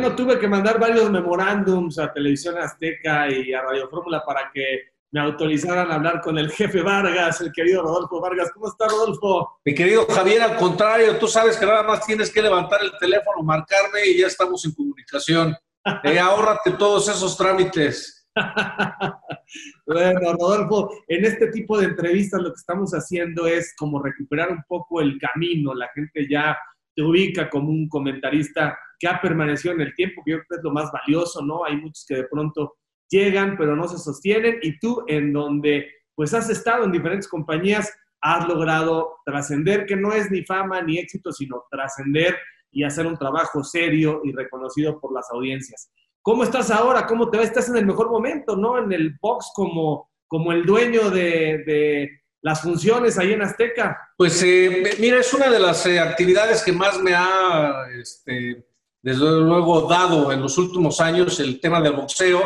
[0.00, 4.92] bueno, tuve que mandar varios memorándums a Televisión Azteca y a Radio Fórmula para que
[5.10, 8.52] me autorizaran a hablar con el jefe Vargas, el querido Rodolfo Vargas.
[8.54, 9.58] ¿Cómo está, Rodolfo?
[9.64, 13.42] Mi querido Javier, al contrario, tú sabes que nada más tienes que levantar el teléfono,
[13.42, 15.56] marcarme y ya estamos en comunicación.
[16.04, 18.28] Eh, ahórrate todos esos trámites.
[19.84, 24.62] bueno, Rodolfo, en este tipo de entrevistas lo que estamos haciendo es como recuperar un
[24.68, 25.74] poco el camino.
[25.74, 26.56] La gente ya
[26.94, 30.56] te ubica como un comentarista que ha permanecido en el tiempo, que yo creo que
[30.56, 31.64] es lo más valioso, ¿no?
[31.64, 32.74] Hay muchos que de pronto
[33.10, 37.92] llegan pero no se sostienen y tú en donde pues has estado en diferentes compañías,
[38.20, 42.36] has logrado trascender, que no es ni fama ni éxito, sino trascender
[42.72, 45.92] y hacer un trabajo serio y reconocido por las audiencias.
[46.20, 47.06] ¿Cómo estás ahora?
[47.06, 47.44] ¿Cómo te va?
[47.44, 48.78] Estás en el mejor momento, ¿no?
[48.78, 52.10] En el box como, como el dueño de,
[52.40, 54.10] las funciones ahí en Azteca.
[54.16, 58.67] Pues eh, mira, es una de las eh, actividades que más me ha, este,
[59.08, 62.42] desde luego, dado en los últimos años el tema del boxeo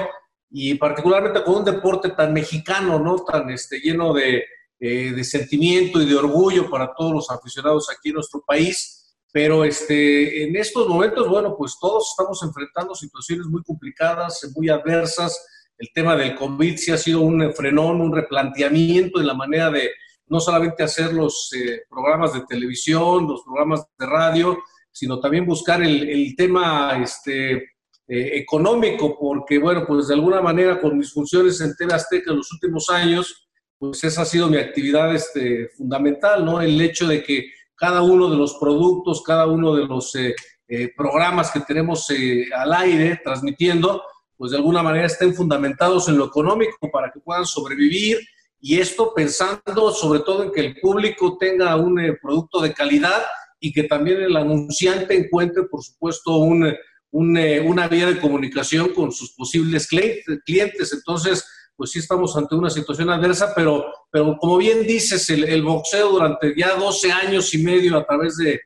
[0.49, 3.17] y particularmente con un deporte tan mexicano, ¿no?
[3.17, 4.45] Tan este, lleno de,
[4.79, 9.17] eh, de sentimiento y de orgullo para todos los aficionados aquí en nuestro país.
[9.33, 15.45] Pero este, en estos momentos, bueno, pues todos estamos enfrentando situaciones muy complicadas, muy adversas.
[15.79, 19.91] El tema del COVID sí ha sido un frenón, un replanteamiento en la manera de
[20.29, 24.59] no solamente hacer los eh, programas de televisión, los programas de radio,
[24.93, 27.73] sino también buscar el, el tema este,
[28.09, 32.37] eh, económico, porque, bueno, pues de alguna manera con mis funciones en TV Azteca en
[32.37, 33.49] los últimos años,
[33.79, 36.61] pues esa ha sido mi actividad este, fundamental, ¿no?
[36.61, 40.35] El hecho de que cada uno de los productos, cada uno de los eh,
[40.69, 42.07] eh, programas que tenemos
[42.55, 44.03] al aire transmitiendo,
[44.37, 48.19] pues de alguna manera estén fundamentados en lo económico para que puedan sobrevivir
[48.61, 53.23] y esto pensando sobre todo en que el público tenga un producto de calidad
[53.63, 56.67] y que también el anunciante encuentre, por supuesto, un
[57.15, 60.93] eh, una vía de comunicación con sus posibles clientes.
[60.95, 66.11] Entonces, pues sí estamos ante una situación adversa, pero, pero como bien dices, el, boxeo
[66.11, 68.61] durante ya 12 años y medio a través de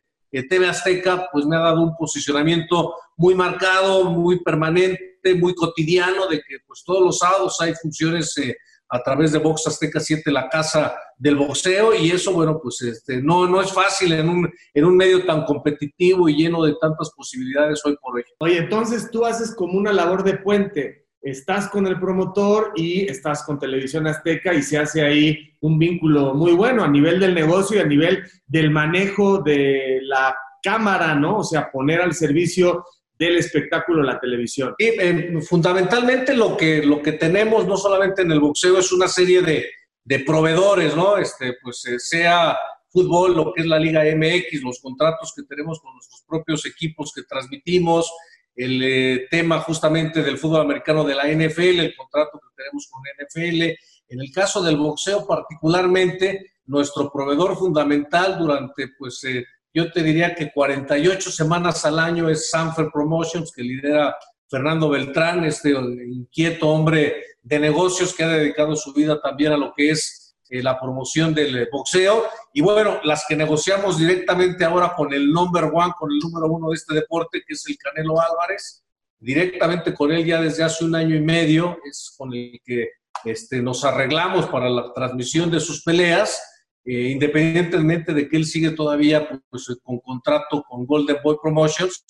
[0.49, 6.39] TV Azteca, pues me ha dado un posicionamiento muy marcado, muy permanente, muy cotidiano, de
[6.39, 8.57] que pues todos los sábados hay funciones eh,
[8.89, 13.23] a través de Box Azteca 7, la casa del boxeo, y eso, bueno, pues este,
[13.23, 17.11] no, no es fácil en un, en un medio tan competitivo y lleno de tantas
[17.11, 18.25] posibilidades hoy por hoy.
[18.39, 23.43] Oye, entonces tú haces como una labor de puente, estás con el promotor y estás
[23.45, 27.79] con Televisión Azteca y se hace ahí un vínculo muy bueno a nivel del negocio
[27.79, 31.39] y a nivel del manejo de la cámara, ¿no?
[31.39, 32.85] O sea, poner al servicio
[33.19, 34.75] del espectáculo la televisión.
[34.79, 39.09] Y eh, fundamentalmente lo que, lo que tenemos, no solamente en el boxeo, es una
[39.09, 39.71] serie de,
[40.05, 41.17] de proveedores, ¿no?
[41.17, 42.57] Este, pues eh, sea
[42.89, 47.13] fútbol, lo que es la Liga MX, los contratos que tenemos con nuestros propios equipos
[47.15, 48.11] que transmitimos,
[48.55, 53.03] el eh, tema justamente del fútbol americano de la NFL, el contrato que tenemos con
[53.03, 53.63] NFL.
[54.09, 59.23] En el caso del boxeo particularmente, nuestro proveedor fundamental durante pues
[59.77, 64.17] yo te diría que 48 semanas al año es Sanfer Promotions, que lidera
[64.49, 69.75] Fernando Beltrán, este inquieto hombre de negocios que ha dedicado su vida también a lo
[69.77, 72.25] que es eh, la promoción del boxeo.
[72.55, 76.71] Y bueno, las que negociamos directamente ahora con el number one, con el número uno
[76.71, 78.83] de este deporte, que es el Canelo Álvarez,
[79.19, 82.93] directamente con él ya desde hace un año y medio, es con el que
[83.27, 86.41] este, nos arreglamos para la transmisión de sus peleas
[86.89, 92.05] eh, independientemente de que él sigue todavía pues, con contrato con Golden Boy Promotions,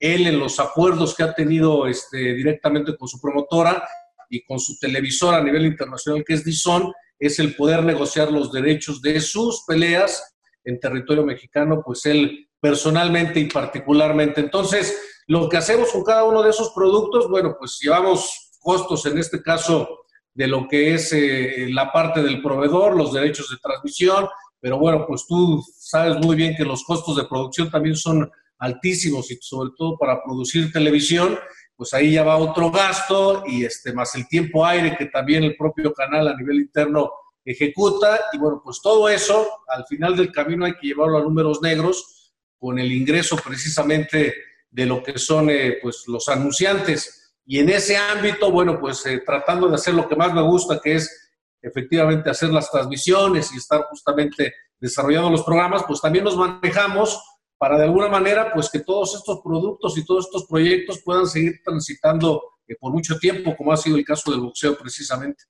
[0.00, 3.86] él en los acuerdos que ha tenido este, directamente con su promotora
[4.30, 8.50] y con su televisora a nivel internacional, que es Dizon, es el poder negociar los
[8.50, 14.40] derechos de sus peleas en territorio mexicano, pues él personalmente y particularmente.
[14.40, 19.18] Entonces, lo que hacemos con cada uno de esos productos, bueno, pues llevamos costos en
[19.18, 24.26] este caso de lo que es eh, la parte del proveedor, los derechos de transmisión,
[24.60, 29.30] pero bueno, pues tú sabes muy bien que los costos de producción también son altísimos
[29.30, 31.38] y sobre todo para producir televisión,
[31.74, 35.56] pues ahí ya va otro gasto y este más el tiempo aire que también el
[35.56, 37.10] propio canal a nivel interno
[37.44, 41.60] ejecuta y bueno, pues todo eso al final del camino hay que llevarlo a números
[41.60, 44.32] negros con el ingreso precisamente
[44.70, 49.22] de lo que son eh, pues los anunciantes y en ese ámbito, bueno, pues eh,
[49.24, 51.30] tratando de hacer lo que más me gusta, que es
[51.60, 57.20] efectivamente hacer las transmisiones y estar justamente desarrollando los programas, pues también nos manejamos
[57.56, 61.60] para de alguna manera, pues que todos estos productos y todos estos proyectos puedan seguir
[61.64, 65.44] transitando eh, por mucho tiempo, como ha sido el caso del boxeo precisamente.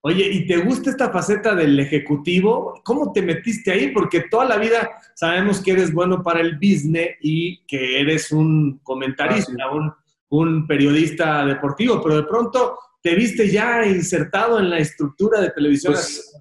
[0.00, 2.80] Oye, ¿y te gusta esta faceta del ejecutivo?
[2.84, 3.90] ¿Cómo te metiste ahí?
[3.90, 8.78] Porque toda la vida sabemos que eres bueno para el business y que eres un
[8.84, 9.92] comentarista, un,
[10.30, 15.94] un periodista deportivo, pero de pronto te viste ya insertado en la estructura de televisión.
[15.94, 16.34] Pues,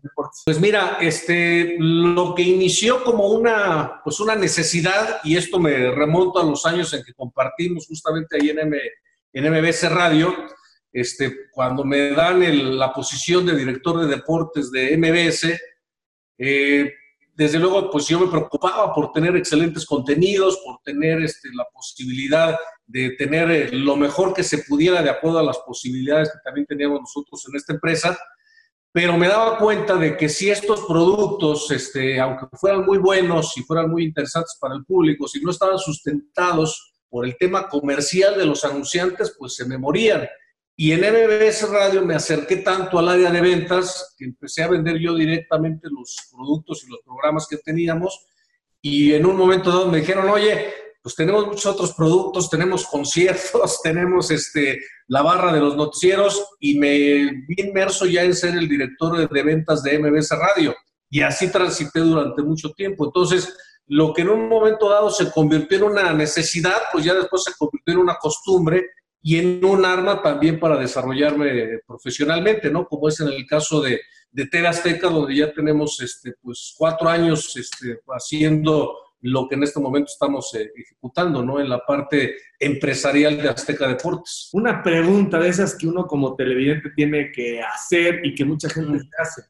[0.46, 6.40] pues, mira, este, lo que inició como una, pues una necesidad, y esto me remonto
[6.40, 8.78] a los años en que compartimos justamente ahí en, M,
[9.34, 10.34] en MBC Radio,
[10.92, 15.60] este, cuando me dan la posición de director de deportes de MBS,
[16.40, 16.94] eh,
[17.36, 22.58] desde luego, pues yo me preocupaba por tener excelentes contenidos, por tener este, la posibilidad
[22.88, 26.66] de tener eh, lo mejor que se pudiera de acuerdo a las posibilidades que también
[26.66, 28.18] teníamos nosotros en esta empresa,
[28.92, 33.62] pero me daba cuenta de que si estos productos, este, aunque fueran muy buenos y
[33.62, 38.46] fueran muy interesantes para el público, si no estaban sustentados por el tema comercial de
[38.46, 40.28] los anunciantes, pues se me morían.
[40.76, 44.98] Y en MBS Radio me acerqué tanto al área de ventas que empecé a vender
[45.00, 48.28] yo directamente los productos y los programas que teníamos.
[48.82, 50.74] Y en un momento dado me dijeron, oye,
[51.08, 56.78] pues tenemos muchos otros productos, tenemos conciertos, tenemos este, la barra de los noticieros y
[56.78, 56.90] me
[57.48, 60.76] vi inmerso ya en ser el director de, ventas de MBS Radio.
[61.10, 63.06] Y así transité durante mucho tiempo.
[63.06, 63.56] Entonces,
[63.86, 67.54] lo que en un momento dado se convirtió en una necesidad, pues ya después se
[67.58, 68.90] convirtió en una costumbre
[69.22, 72.86] y en un arma también para desarrollarme profesionalmente, ¿no?
[72.86, 77.56] Como es en el caso de, de Azteca, donde ya tenemos este, pues, cuatro años
[77.56, 81.60] este, haciendo lo que en este momento estamos eh, ejecutando, ¿no?
[81.60, 84.50] En la parte empresarial de Azteca Deportes.
[84.54, 89.08] Una pregunta de esas que uno como televidente tiene que hacer y que mucha gente
[89.18, 89.44] hace.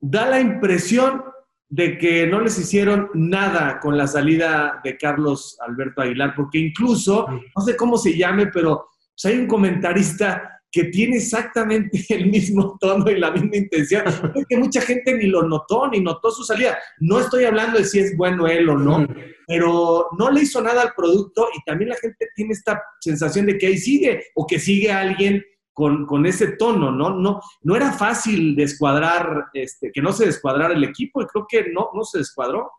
[0.00, 1.24] Da la impresión
[1.68, 7.26] de que no les hicieron nada con la salida de Carlos Alberto Aguilar, porque incluso,
[7.28, 12.76] no sé cómo se llame, pero pues, hay un comentarista que tiene exactamente el mismo
[12.80, 14.04] tono y la misma intención.
[14.06, 16.78] Es que mucha gente ni lo notó, ni notó su salida.
[16.98, 19.06] No estoy hablando de si es bueno él o no,
[19.46, 23.58] pero no le hizo nada al producto y también la gente tiene esta sensación de
[23.58, 25.42] que ahí sigue o que sigue alguien
[25.72, 27.10] con, ese tono, ¿no?
[27.10, 31.70] No, no era fácil descuadrar, este, que no se descuadrara el equipo y creo que
[31.72, 32.72] no, no se descuadró.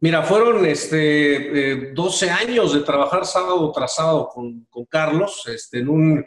[0.00, 5.80] Mira, fueron este, 12 eh, años de trabajar sábado tras sábado con, con Carlos este,
[5.80, 6.24] en, un,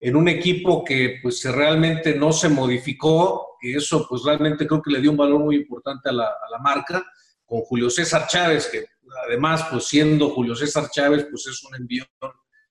[0.00, 4.92] en un equipo que pues realmente no se modificó, y eso pues realmente creo que
[4.92, 6.30] le dio un valor muy importante a la,
[6.62, 7.04] marca,
[7.44, 8.86] con Julio César Chávez, que
[9.26, 12.04] además pues siendo Julio César Chávez pues es un envío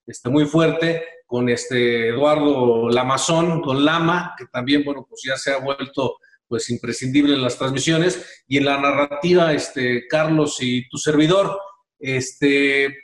[0.07, 5.51] este, muy fuerte, con este Eduardo Lamazón, con Lama, que también, bueno, pues ya se
[5.51, 6.17] ha vuelto
[6.47, 11.59] pues imprescindible en las transmisiones, y en la narrativa, este, Carlos y tu servidor,
[11.99, 12.97] este,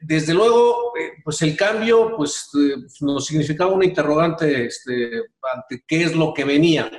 [0.00, 5.22] desde luego, eh, pues el cambio, pues eh, nos significaba una interrogante este,
[5.54, 6.90] ante qué es lo que venía.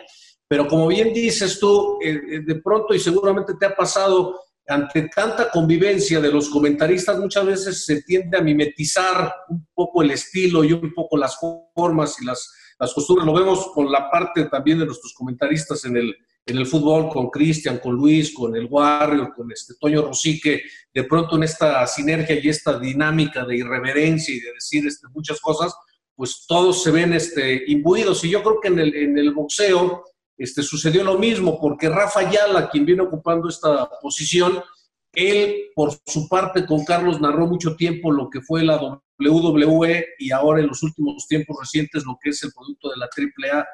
[0.48, 5.50] Pero como bien dices tú, eh, de pronto, y seguramente te ha pasado, ante tanta
[5.50, 10.74] convivencia de los comentaristas, muchas veces se tiende a mimetizar un poco el estilo y
[10.74, 11.38] un poco las
[11.76, 13.26] formas y las, las costumbres.
[13.26, 16.16] Lo vemos con la parte también de nuestros comentaristas en el,
[16.46, 20.62] en el fútbol, con Cristian, con Luis, con el Warrior, con este Toño Rosique,
[20.94, 25.40] de pronto en esta sinergia y esta dinámica de irreverencia y de decir este, muchas
[25.40, 25.74] cosas,
[26.16, 28.24] pues todos se ven este, imbuidos.
[28.24, 30.04] Y yo creo que en el, en el boxeo
[30.38, 34.62] este, sucedió lo mismo, porque Rafa Ayala, quien viene ocupando esta posición,
[35.14, 38.80] él, por su parte, con Carlos narró mucho tiempo lo que fue la
[39.20, 43.06] WWE y ahora en los últimos tiempos recientes lo que es el producto de la
[43.06, 43.66] AAA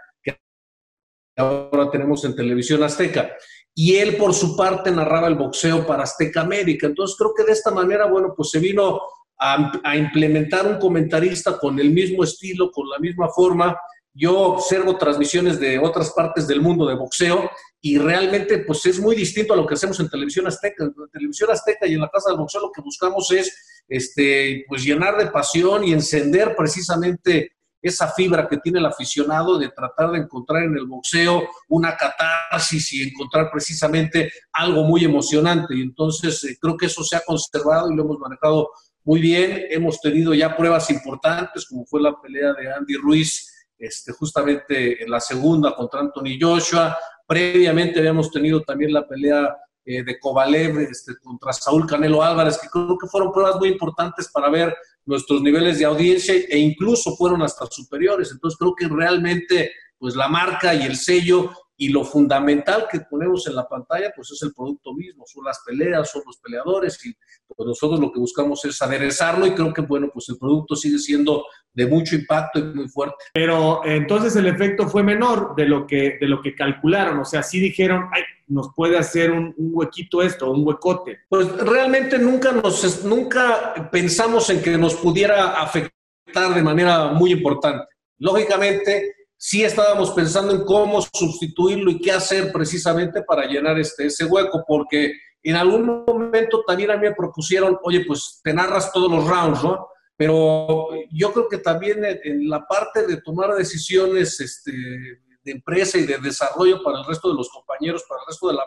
[1.38, 3.32] ahora tenemos en televisión azteca.
[3.74, 6.88] Y él, por su parte, narraba el boxeo para Azteca América.
[6.88, 9.00] Entonces, creo que de esta manera, bueno, pues se vino
[9.38, 13.77] a, implementar un comentarista con el mismo estilo, con la misma forma,
[14.13, 19.15] yo observo transmisiones de otras partes del mundo de boxeo y realmente pues es muy
[19.15, 20.86] distinto a lo que hacemos en televisión azteca.
[20.86, 24.84] En televisión azteca y en la casa del boxeo lo que buscamos es este, pues
[24.84, 30.19] llenar de pasión y encender precisamente esa fibra que tiene el aficionado de tratar de
[30.19, 35.75] encontrar en el boxeo una catarsis y encontrar precisamente algo muy emocionante.
[35.75, 38.69] Y entonces eh, creo que eso se ha conservado y lo hemos manejado
[39.03, 39.65] muy bien.
[39.69, 45.12] Hemos tenido ya pruebas importantes, como fue la pelea de Andy Ruiz este, justamente en
[45.12, 46.98] la segunda contra Anthony Joshua.
[47.25, 49.55] Previamente habíamos tenido también la pelea
[49.86, 54.29] eh, de Kovalev este, contra Saúl Canelo Álvarez, que creo que fueron pruebas muy importantes
[54.34, 54.75] para ver
[55.08, 58.32] nuestros niveles de audiencia e incluso fueron hasta superiores.
[58.32, 63.48] Entonces creo que realmente pues la marca y el sello y lo fundamental que ponemos
[63.48, 67.16] en la pantalla, pues es el producto mismo, son las peleas, son los peleadores, y
[67.58, 71.00] pues nosotros lo que buscamos es aderezarlo y creo que, bueno, pues el producto sigue
[71.00, 73.16] siendo de mucho impacto y muy fuerte.
[73.34, 77.42] Pero entonces el efecto fue menor de lo que, de lo que calcularon, o sea,
[77.42, 81.20] sí dijeron, ay, nos puede hacer un, un huequito esto, un huecote.
[81.28, 87.86] Pues realmente nunca, nos, nunca pensamos en que nos pudiera afectar de manera muy importante.
[88.20, 94.26] Lógicamente, sí estábamos pensando en cómo sustituirlo y qué hacer precisamente para llenar este, ese
[94.26, 95.14] hueco, porque
[95.50, 99.63] en algún momento también a mí me propusieron, oye, pues te narras todos los rounds,
[99.63, 99.88] ¿no?
[100.18, 106.06] Pero yo creo que también en la parte de tomar decisiones este, de empresa y
[106.06, 108.63] de desarrollo para el resto de los compañeros, para el resto de, la,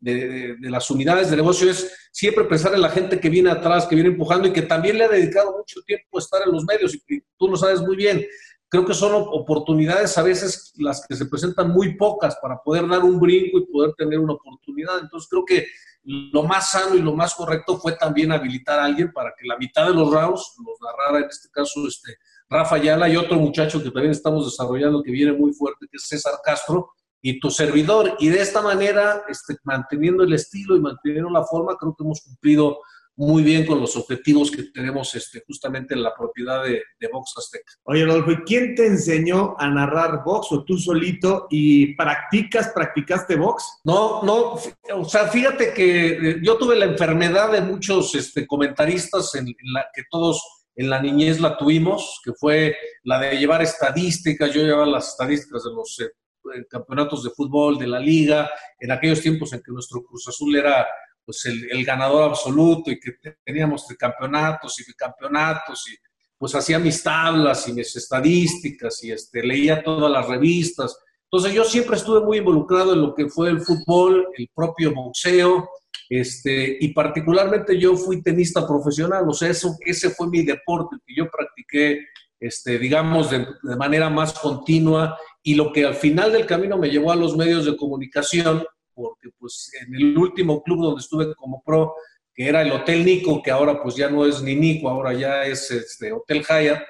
[0.00, 3.86] de, de, las unidades de negocio, es siempre pensar en la gente que viene atrás,
[3.86, 6.64] que viene empujando y que también le ha dedicado mucho tiempo a estar en los
[6.64, 8.26] medios, y tú lo sabes muy bien
[8.72, 13.04] creo que son oportunidades a veces las que se presentan muy pocas para poder dar
[13.04, 14.98] un brinco y poder tener una oportunidad.
[14.98, 15.66] Entonces creo que
[16.04, 19.56] lo más sano y lo más correcto fue también habilitar a alguien para que la
[19.56, 22.16] mitad de los rounds los narrara, en este caso, este,
[22.48, 26.06] Rafa Ayala y otro muchacho que también estamos desarrollando que viene muy fuerte, que es
[26.06, 26.90] César Castro,
[27.22, 28.16] y tu servidor.
[28.18, 32.20] Y de esta manera, este, manteniendo el estilo y manteniendo la forma, creo que hemos
[32.20, 32.78] cumplido
[33.16, 37.34] muy bien con los objetivos que tenemos este, justamente en la propiedad de, de Vox
[37.36, 37.72] Azteca.
[37.84, 43.80] Oye, Rodolfo, ¿quién te enseñó a narrar box o tú solito y practicas, practicaste box?
[43.84, 44.58] No, no,
[44.94, 49.86] o sea, fíjate que eh, yo tuve la enfermedad de muchos este, comentaristas en, la
[49.94, 50.42] que todos
[50.74, 55.64] en la niñez la tuvimos, que fue la de llevar estadísticas, yo llevaba las estadísticas
[55.64, 58.50] de los eh, campeonatos de fútbol, de la liga,
[58.80, 60.86] en aquellos tiempos en que nuestro Cruz Azul era
[61.24, 63.12] pues el, ganador absoluto y que
[63.44, 65.96] teníamos campeonatos y campeonatos y
[66.36, 70.98] pues hacía mis tablas y mis estadísticas y este, leía todas las revistas.
[71.24, 75.68] Entonces yo siempre estuve muy involucrado en lo que fue el fútbol, el propio boxeo,
[76.08, 81.14] este, y particularmente yo fui tenista profesional, o sea, eso, ese fue mi deporte que
[81.14, 82.06] yo practiqué,
[82.40, 86.90] este, digamos, de, de manera más continua y lo que al final del camino me
[86.90, 88.64] llevó a los medios de comunicación,
[88.94, 91.94] porque pues en el último club donde estuve como pro,
[92.34, 95.44] que era el Hotel Nico, que ahora pues ya no es ni Nico, ahora ya
[95.44, 96.82] es este Hotel Hyatt,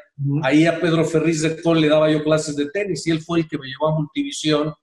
[0.43, 3.41] ahí a Pedro Ferriz de Col le daba yo clases de tenis y él fue
[3.41, 4.75] el que me llevó a Multivisión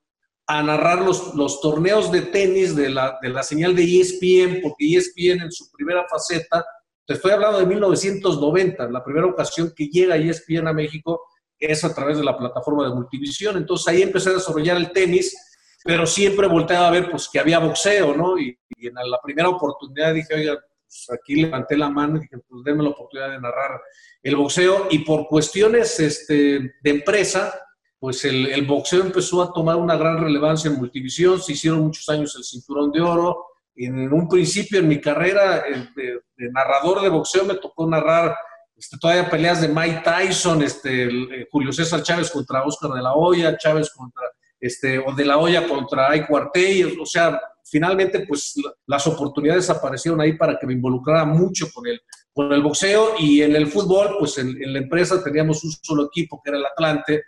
[0.48, 4.98] a narrar los, los torneos de tenis de la, de la señal de ESPN, porque
[4.98, 6.66] ESPN en su primera faceta,
[7.06, 11.22] te estoy hablando de 1990, la primera ocasión que llega ESPN a México
[11.60, 15.36] es a través de la plataforma de Multivisión, entonces ahí empecé a desarrollar el tenis,
[15.84, 18.38] pero siempre volteaba a ver pues que había boxeo, ¿no?
[18.38, 22.64] Y, en la primera oportunidad dije, oiga, pues aquí levanté la mano y dije, pues
[22.64, 23.82] denme la oportunidad de narrar
[24.24, 27.54] el boxeo y por cuestiones este, de empresa,
[28.00, 32.36] pues el, boxeo empezó a tomar una gran relevancia en Multivisión, se hicieron muchos años
[32.38, 33.46] el cinturón de oro,
[33.76, 35.64] y en un principio en mi carrera
[35.96, 36.22] de,
[36.52, 38.36] narrador de boxeo me tocó narrar
[38.76, 41.10] este, todavía peleas de Mike Tyson, este,
[41.52, 44.24] Julio César Chávez contra Oscar de la Hoya, Chávez contra
[44.60, 48.56] este, o de la olla contra Ay o sea, finalmente pues
[48.88, 52.02] las oportunidades aparecieron ahí para que me involucrara mucho con el,
[52.34, 56.42] con el boxeo y en el fútbol, pues en, la empresa teníamos un solo equipo
[56.44, 57.24] que era el Atlante,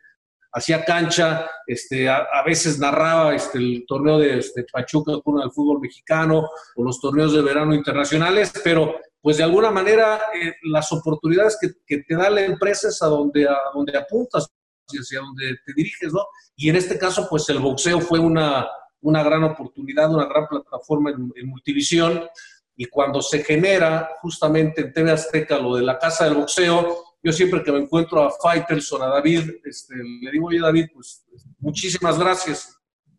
[0.53, 5.79] hacía cancha, este, a, veces narraba este, el torneo de este, Pachuca con el fútbol
[5.79, 11.57] mexicano o los torneos de verano internacionales, pero pues de alguna manera eh, las oportunidades
[11.61, 14.51] que, que, te da la empresa es a donde, a donde apuntas
[14.99, 16.25] hacia donde te diriges, ¿no?
[16.55, 18.67] Y en este caso, pues el boxeo fue una,
[19.01, 22.23] una gran oportunidad, una gran plataforma en, multivisión.
[22.75, 27.31] Y cuando se genera justamente en TV Azteca lo de la casa del boxeo, yo
[27.31, 31.23] siempre que me encuentro a Faitelson, a David, este, le digo, oye David, pues
[31.59, 32.75] muchísimas gracias.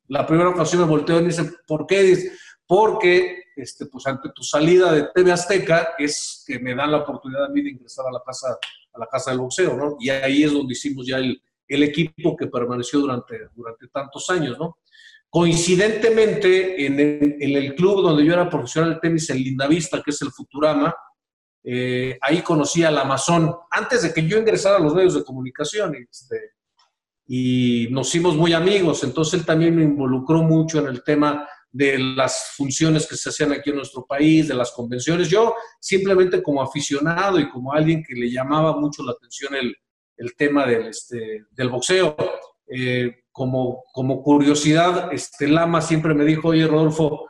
[0.09, 2.02] La primera ocasión me volteo y me dice, ¿por qué?
[2.02, 2.33] Dice,
[2.67, 7.45] porque este, pues ante tu salida de TV Azteca es que me dan la oportunidad
[7.45, 8.59] a mí de ingresar a la casa,
[8.93, 9.97] a la casa del boxeo, ¿no?
[10.00, 11.41] Y ahí es donde hicimos ya el,
[11.75, 14.79] el equipo que permaneció durante, durante tantos años, ¿no?
[15.35, 17.00] Coincidentemente, en
[17.41, 20.95] el, club donde yo era profesional de tenis, en Lindavista, que es el Futurama,
[21.64, 25.95] eh, ahí conocí al Amazon, antes de que yo ingresara a los medios de comunicación,
[25.95, 26.52] este,
[27.26, 31.99] y nos hicimos muy amigos, entonces él también me involucró mucho en el tema de
[31.99, 35.31] las funciones que se hacían aquí en nuestro país, de las convenciones.
[35.31, 39.75] Yo simplemente como aficionado y como alguien que le llamaba mucho la atención el,
[40.23, 42.17] el tema del, este, del boxeo.
[42.67, 47.29] Eh, como, como curiosidad, este, Lama siempre me dijo, oye Rodolfo,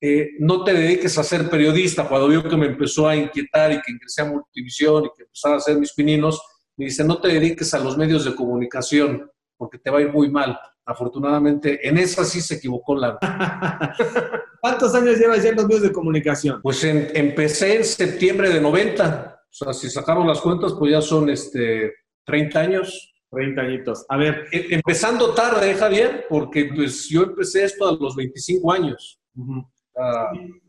[0.00, 2.08] eh, no te dediques a ser periodista.
[2.08, 5.54] Cuando vio que me empezó a inquietar y que ingresé a Multivisión y que empezaba
[5.54, 6.40] a hacer mis pininos,
[6.76, 10.12] me dice, no te dediques a los medios de comunicación porque te va a ir
[10.12, 10.58] muy mal.
[10.84, 13.18] Afortunadamente, en esa sí se equivocó la.
[14.60, 16.60] ¿Cuántos años llevas ya en los medios de comunicación?
[16.62, 19.38] Pues empecé en septiembre de 90.
[19.50, 21.92] O sea, si sacamos las cuentas, pues ya son este,
[22.28, 23.14] 30 años.
[23.30, 24.06] 30 añitos.
[24.08, 24.46] A ver.
[24.52, 29.18] E, empezando tarde, Javier, porque pues yo empecé esto a los 25 años.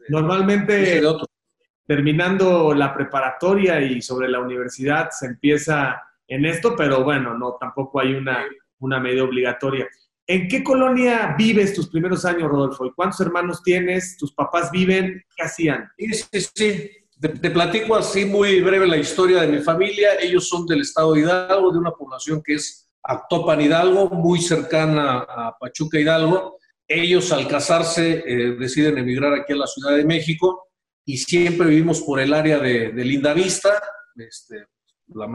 [0.09, 1.01] Normalmente,
[1.85, 7.99] terminando la preparatoria y sobre la universidad se empieza en esto, pero bueno, no, tampoco
[7.99, 8.45] hay una,
[8.79, 9.87] una medida obligatoria.
[10.27, 12.85] ¿En qué colonia vives tus primeros años, Rodolfo?
[12.85, 14.15] ¿Y cuántos hermanos tienes?
[14.15, 15.23] ¿Tus papás viven?
[15.35, 15.89] ¿Qué hacían?
[15.97, 16.91] Sí, sí, sí.
[17.19, 20.11] Te, platico así muy breve la historia de mi familia.
[20.21, 25.19] Ellos son del estado de Hidalgo, de una población que es Actopan Hidalgo, muy cercana
[25.27, 26.57] a Pachuca Hidalgo.
[26.87, 30.69] Ellos al casarse eh, deciden emigrar aquí a la Ciudad de México
[31.05, 33.81] y siempre vivimos por el área de, de Lindavista,
[34.15, 34.67] este,
[35.07, 35.27] la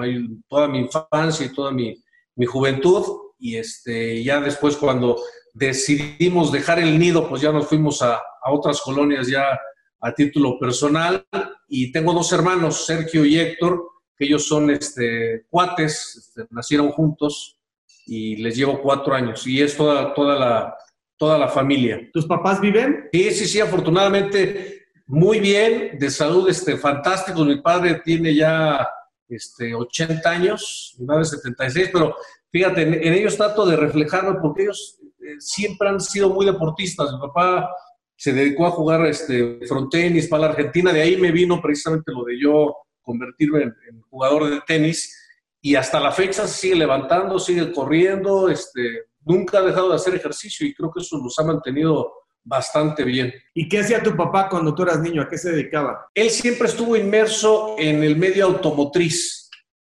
[0.49, 2.03] toda mi infancia y toda mi,
[2.37, 3.05] mi juventud
[3.39, 5.21] y este, ya después cuando
[5.53, 9.59] decidimos dejar el nido, pues ya nos fuimos a, a otras colonias ya
[10.05, 11.27] a título personal
[11.67, 13.83] y tengo dos hermanos, Sergio y Héctor,
[14.17, 17.59] que ellos son este, cuates, este, nacieron juntos
[18.07, 20.77] y les llevo cuatro años y es toda, toda, la,
[21.17, 21.99] toda la familia.
[22.13, 23.09] ¿Tus papás viven?
[23.13, 27.43] Sí, sí, sí, afortunadamente muy bien, de salud este, fantástico.
[27.43, 28.87] Mi padre tiene ya
[29.29, 32.15] este, 80 años, mi madre 76, pero
[32.51, 37.11] fíjate, en, ellos trato de reflejarlo porque ellos eh, siempre han sido muy deportistas.
[37.13, 37.71] Mi papá
[38.17, 42.25] se dedicó a jugar este, frontenis para la Argentina, de ahí me vino precisamente lo
[42.25, 45.21] de yo convertirme en, jugador de tenis
[45.61, 50.15] y hasta la fecha se sigue levantando, sigue corriendo, este, nunca ha dejado de hacer
[50.15, 52.13] ejercicio y creo que eso nos ha mantenido
[52.45, 53.33] bastante bien.
[53.55, 55.23] ¿Y qué hacía tu papá cuando tú eras niño?
[55.23, 56.07] ¿A qué se dedicaba?
[56.15, 59.51] Él siempre estuvo inmerso en el medio automotriz.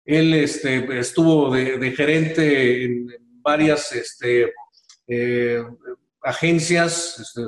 [0.05, 3.09] Él este, estuvo de, gerente en
[3.43, 4.53] varias este,
[5.09, 5.63] eh,
[6.23, 7.43] agencias, este,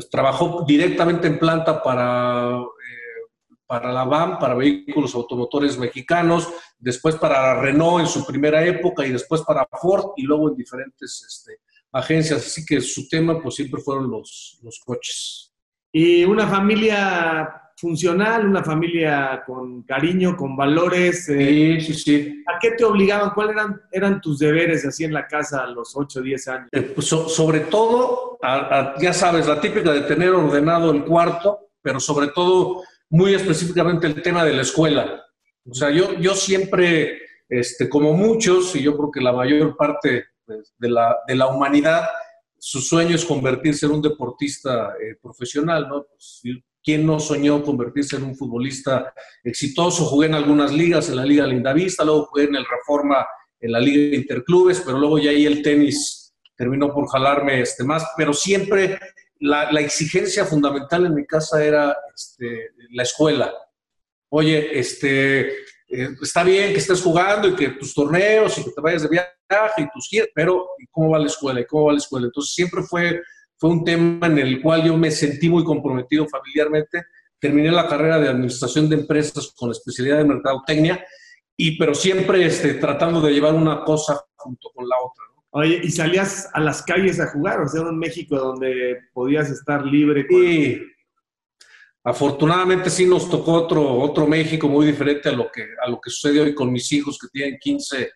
[0.00, 7.16] pues, trabajó directamente en planta para, eh, para la BAM, para vehículos automotores mexicanos, después
[7.16, 11.58] para Renault en su primera época y después para Ford y luego en diferentes este,
[11.92, 12.46] agencias.
[12.46, 15.52] Así que su tema pues siempre fueron los, los coches.
[15.92, 21.28] Y una familia funcional, una familia con cariño, con valores.
[21.28, 22.44] Eh, sí, sí, sí.
[22.46, 23.30] ¿A qué te obligaban?
[23.30, 26.68] ¿Cuáles eran, eran tus deberes así en la casa a los 8 o 10 años?
[26.72, 28.38] Eh, pues, sobre todo,
[29.00, 34.22] ya sabes, la típica de tener ordenado el cuarto, pero sobre todo, muy específicamente el
[34.22, 35.24] tema de la escuela.
[35.68, 40.26] O sea, yo, yo siempre, este, como muchos, y yo creo que la mayor parte
[40.46, 42.04] de, la, de la humanidad,
[42.58, 46.04] su sueño es convertirse en un deportista eh, profesional, ¿no?
[46.04, 46.42] Pues,
[46.82, 49.12] ¿Quién no soñó convertirse en un futbolista
[49.44, 50.06] exitoso?
[50.06, 53.26] Jugué en algunas ligas, en la Liga Lindavista, luego jugué en el Reforma,
[53.60, 58.06] en la Liga Interclubes, pero luego ya ahí el tenis terminó por jalarme este, más,
[58.16, 58.98] pero siempre
[59.40, 63.52] la, la exigencia fundamental en mi casa era este, la escuela.
[64.30, 65.48] Oye, este,
[65.92, 69.08] eh, está bien que estés jugando y que tus torneos y que te vayas de
[69.08, 69.32] viaje
[69.78, 71.60] y tus pero ¿y cómo va la escuela?
[71.60, 72.26] ¿Y cómo va la escuela?
[72.26, 73.20] Entonces siempre fue
[73.60, 77.04] fue un tema en el cual yo me sentí muy comprometido familiarmente.
[77.38, 81.04] Terminé la carrera de administración de empresas con especialidad de mercadotecnia,
[81.58, 85.24] y, pero siempre este, tratando de llevar una cosa junto con la otra.
[85.50, 87.60] Oye, ¿y salías a las calles a jugar?
[87.60, 90.24] O sea, en México donde podías estar libre.
[90.26, 90.80] Sí.
[92.02, 96.08] Afortunadamente sí nos tocó otro, otro México muy diferente a lo, que, a lo que
[96.08, 98.10] sucede hoy con mis hijos que tienen 15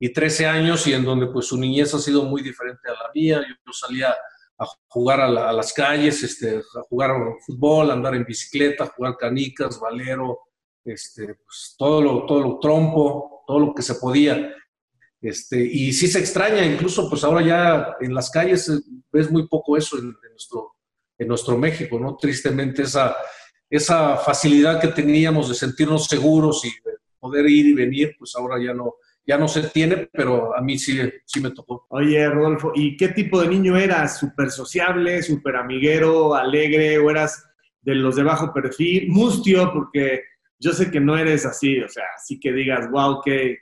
[0.00, 3.10] y 13 años y en donde pues su niñez ha sido muy diferente a la
[3.14, 3.40] mía.
[3.46, 4.12] yo salía
[4.60, 7.12] a jugar a, las calles, este, a jugar
[7.46, 10.38] fútbol, andar en bicicleta, jugar canicas, valero,
[10.84, 14.54] este, pues, todo, lo, todo lo trompo, todo lo que se podía.
[15.22, 19.48] Este, y sí se extraña, incluso pues ahora ya en las calles eh, ves muy
[19.48, 20.76] poco eso en, nuestro,
[21.18, 22.16] en nuestro México, ¿no?
[22.16, 23.16] Tristemente esa,
[23.68, 28.62] esa facilidad que teníamos de sentirnos seguros y de poder ir y venir, pues ahora
[28.62, 28.96] ya no,
[29.30, 31.86] ya no se tiene, pero a mí sí, sí me tocó.
[31.90, 34.18] Oye, Rodolfo, ¿y qué tipo de niño eras?
[34.18, 37.48] ¿Súper sociable, súper amiguero, alegre o eras
[37.80, 39.06] de los de bajo perfil?
[39.08, 40.24] Mustio, porque
[40.58, 43.58] yo sé que no eres así, o sea, así que digas, wow, qué,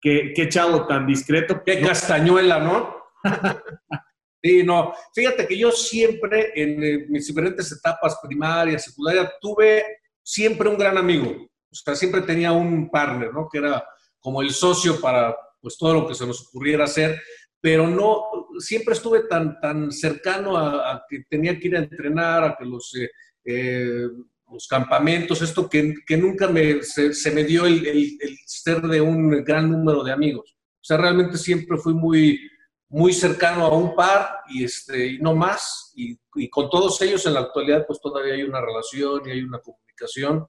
[0.00, 1.62] qué, qué chavo tan discreto.
[1.64, 2.96] Qué castañuela, ¿no?
[4.42, 4.94] sí, no.
[5.14, 9.84] Fíjate que yo siempre, en mis diferentes etapas, primaria, secundaria, tuve
[10.24, 11.30] siempre un gran amigo.
[11.30, 13.48] O sea, siempre tenía un partner, ¿no?
[13.48, 13.84] Que era
[14.24, 17.20] como el socio para pues todo lo que se nos ocurriera hacer,
[17.60, 22.56] pero no, siempre estuve tan, tan cercano a, que tenía que ir a entrenar, a
[22.56, 23.10] que los, eh,
[23.44, 24.06] eh,
[24.50, 29.44] los campamentos, esto que, que nunca me, se, me dio el, el, ser de un
[29.44, 30.56] gran número de amigos.
[30.56, 32.40] O sea, realmente siempre fui muy,
[32.88, 35.92] muy cercano a un par y, este, y no más.
[35.96, 39.42] Y, y, con todos ellos en la actualidad, pues todavía hay una relación y hay
[39.42, 40.46] una comunicación.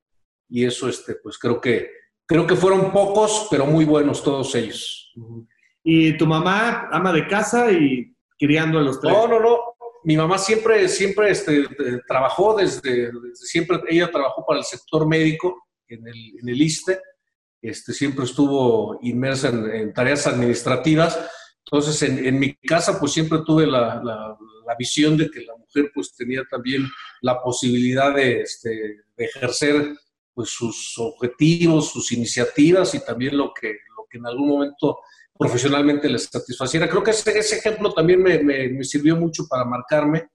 [0.48, 5.14] Y eso, este, pues creo que Creo que fueron pocos, pero muy buenos todos ellos.
[5.84, 9.14] ¿Y tu mamá, ama de casa y criando a los tres?
[9.14, 9.60] No, no, no.
[10.04, 11.68] mi mamá siempre, siempre este,
[12.08, 17.00] trabajó desde, siempre, ella trabajó para el sector médico en el, en el ISTE,
[17.62, 21.20] este, siempre estuvo inmersa en, tareas administrativas.
[21.66, 24.38] Entonces, en, en, mi casa, pues siempre tuve la, la,
[24.78, 26.84] visión de que la mujer, pues tenía también
[27.22, 28.70] la posibilidad de, este,
[29.16, 29.96] de ejercer
[30.36, 35.00] pues, sus objetivos, sus iniciativas y también lo que, lo que en algún momento
[35.38, 36.88] profesionalmente les satisfaciera.
[36.90, 40.28] Creo que ese, ese ejemplo también me, me, sirvió mucho para marcarme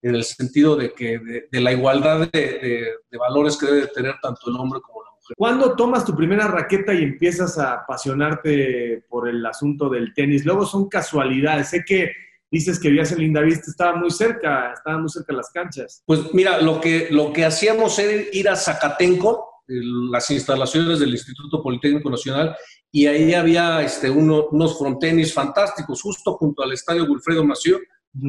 [0.00, 4.48] en el sentido de que de, la igualdad de, de, valores que debe tener tanto
[4.48, 5.34] el hombre como la mujer.
[5.36, 10.44] ¿Cuándo tomas tu primera raqueta y empiezas a apasionarte por el asunto del tenis?
[10.44, 11.70] Luego son casualidades.
[11.70, 12.12] Sé que
[12.50, 16.02] dices que vivías en Lindavista, estaba muy cerca, estaba muy cerca de las canchas.
[16.06, 21.62] Pues mira, lo que, lo que hacíamos era ir a Zacatenco, las instalaciones del Instituto
[21.62, 22.56] Politécnico Nacional,
[22.90, 27.78] y ahí había este, unos frontenis fantásticos, justo junto al estadio Wilfredo Mació,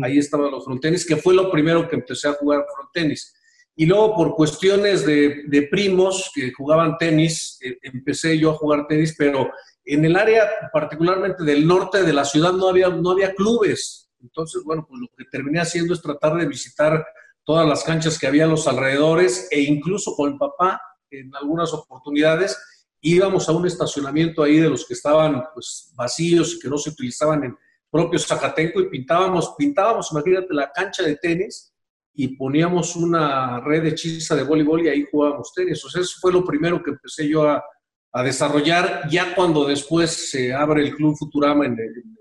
[0.04, 3.34] ahí estaban los frontenis, que fue lo primero que empecé a jugar frontenis.
[3.76, 8.88] Y luego por cuestiones de, de primos que jugaban tenis, eh, empecé yo a jugar
[8.88, 9.50] tenis, pero
[9.86, 14.10] en el área particularmente del norte de la ciudad no había, no había clubes.
[14.22, 17.06] Entonces, bueno, pues lo que terminé haciendo es tratar de visitar
[17.46, 21.74] todas las canchas que había a los alrededores e incluso con el papá en algunas
[21.74, 22.58] oportunidades
[23.02, 26.90] íbamos a un estacionamiento ahí de los que estaban pues, vacíos y que no se
[26.90, 27.58] utilizaban en
[27.90, 31.74] propio Zacatenco y pintábamos, pintábamos, imagínate, la cancha de tenis
[32.14, 35.84] y poníamos una red hechiza de voleibol y ahí jugábamos tenis.
[35.86, 37.64] O sea, eso fue lo primero que empecé yo a,
[38.12, 41.78] a desarrollar, ya cuando después se abre el Club Futurama, en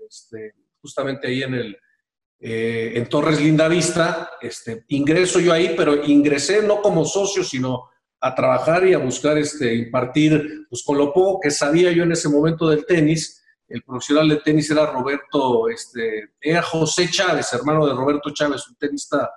[0.07, 1.77] este, justamente ahí en el...
[2.41, 7.89] Eh, en Torres Lindavista, este, ingreso yo ahí, pero ingresé no como socio, sino
[8.21, 12.11] a trabajar y a buscar este, impartir, pues con lo poco que sabía yo en
[12.11, 17.85] ese momento del tenis, el profesional de tenis era Roberto, este, era José Chávez, hermano
[17.85, 19.29] de Roberto Chávez, un tenista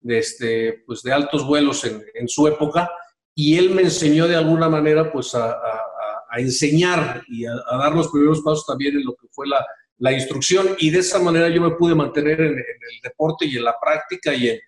[0.00, 2.90] de, este, pues de altos vuelos en, en su época,
[3.34, 8.08] y él me enseñó de alguna manera pues a, a, enseñar y a, dar los
[8.08, 9.66] primeros pasos también en lo que fue la,
[9.98, 13.56] la instrucción, y de esa manera yo me pude mantener en, en el deporte y
[13.56, 14.60] en la práctica y en,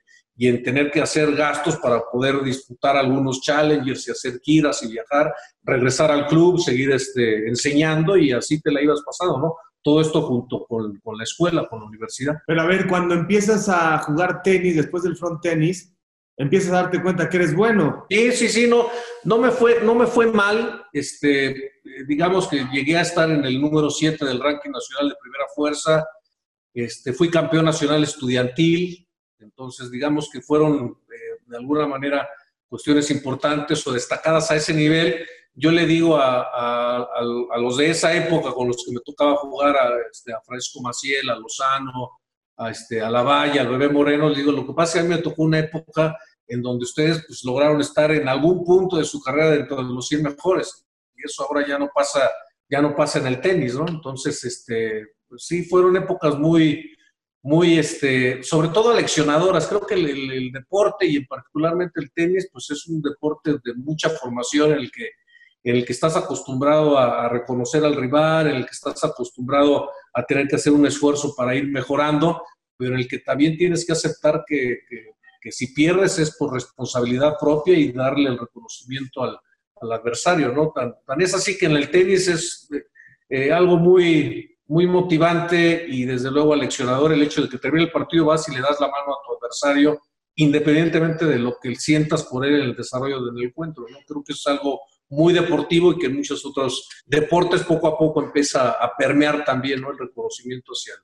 [0.42, 4.90] y en tener que hacer gastos para poder disputar algunos challengers y hacer giras y
[4.90, 9.54] viajar, regresar al club, seguir este, enseñando y así te la ibas pasando, ¿no?
[9.84, 12.38] Todo esto junto con, con, la escuela, con la universidad.
[12.44, 15.94] Pero a ver, cuando empiezas a jugar tenis después del front tenis,
[16.36, 18.04] empiezas a darte cuenta que eres bueno.
[18.10, 18.88] Sí, sí, sí, no,
[19.22, 20.86] no, me, fue, no me fue mal.
[20.92, 21.54] Este,
[22.08, 26.04] digamos que llegué a estar en el número 7 del ranking nacional de primera fuerza.
[26.74, 29.06] Este, fui campeón nacional estudiantil,
[29.42, 32.28] entonces, digamos que fueron eh, de alguna manera
[32.68, 35.26] cuestiones importantes o destacadas a ese nivel.
[35.54, 37.06] Yo le digo a,
[37.58, 41.36] los de esa época con los que me tocaba jugar, a, este, Francisco Maciel, a
[41.36, 42.10] Lozano,
[42.56, 45.00] a, este, a La Valle, al Bebé Moreno, le digo, lo que pasa es que
[45.00, 48.96] a mí me tocó una época en donde ustedes pues, lograron estar en algún punto
[48.96, 50.86] de su carrera dentro de los 100 mejores.
[51.14, 52.30] Y eso ahora ya no pasa,
[52.68, 53.86] ya no pasa en el tenis, ¿no?
[53.86, 56.91] Entonces, este, pues, sí, fueron épocas muy,
[57.42, 59.66] muy, este, sobre todo aleccionadoras.
[59.66, 64.72] Creo que el, deporte y particularmente el tenis, pues es un deporte de mucha formación
[64.72, 65.10] en el que,
[65.64, 70.24] en el que estás acostumbrado a, reconocer al rival, en el que estás acostumbrado a
[70.24, 72.42] tener que hacer un esfuerzo para ir mejorando,
[72.76, 77.34] pero en el que también tienes que aceptar que, que, si pierdes es por responsabilidad
[77.38, 79.36] propia y darle el reconocimiento al,
[79.80, 80.70] al adversario, ¿no?
[80.72, 82.68] Tan, tan, es así que en el tenis es
[83.28, 87.92] eh, algo muy, muy motivante y desde luego aleccionador el hecho de que termine el
[87.92, 90.00] partido, vas y le das la mano a tu adversario,
[90.36, 93.84] independientemente de lo que sientas por él en el desarrollo del encuentro.
[93.90, 93.98] ¿no?
[94.06, 98.22] Creo que es algo muy deportivo y que en muchos otros deportes poco a poco
[98.22, 99.90] empieza a permear también ¿no?
[99.90, 101.00] el reconocimiento hacia el,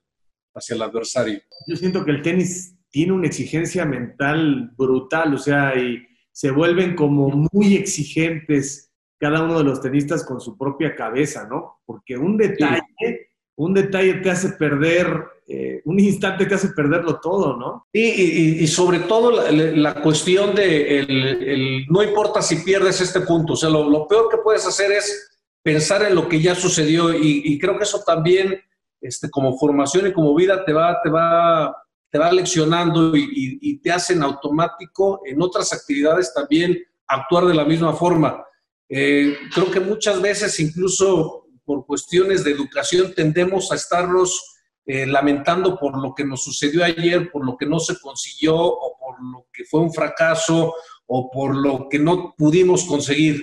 [0.55, 1.39] hacia el adversario.
[1.67, 6.95] Yo siento que el tenis tiene una exigencia mental brutal, o sea, y se vuelven
[6.95, 11.81] como muy exigentes cada uno de los tenistas con su propia cabeza, ¿no?
[11.85, 13.28] Porque un detalle
[13.59, 17.87] un detalle te hace perder, eh, un instante te hace perderlo todo, ¿no?
[17.91, 23.55] Y, y, sobre todo la, cuestión de el, no importa si pierdes este punto, o
[23.57, 25.29] sea, lo, peor que puedes hacer es
[25.61, 28.61] pensar en lo que ya sucedió y, creo que eso también,
[29.01, 31.75] este, como formación y como vida, te va, te va,
[32.09, 37.65] te va leccionando y, te hace en automático en otras actividades también actuar de la
[37.65, 38.41] misma forma.
[38.87, 45.77] Eh, creo que muchas veces incluso por cuestiones de educación tendemos a estarnos eh, lamentando
[45.77, 49.45] por lo que nos sucedió ayer, por lo que no se consiguió o por lo
[49.53, 50.73] que fue un fracaso
[51.05, 53.39] o por lo que no pudimos conseguir.